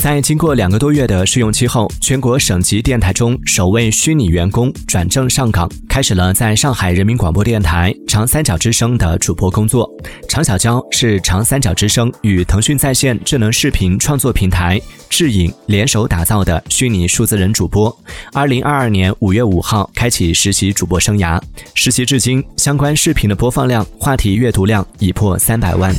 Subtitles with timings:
[0.00, 9.86] 在经过两个多月的试用期后全国省级电台中首位虚拟员工转正上岗开始了在上海人民广播电台长三角之声的主播工作。
[10.26, 17.94] 常小娇是长三角之声与腾讯在线智能视频创作平台智影联手打造的虚拟数字人主播。
[18.32, 21.38] 二零二二年五月五号开启实习主播生涯
[21.74, 25.94] 实习至今相关视频的播放量话题阅读量已破三百万。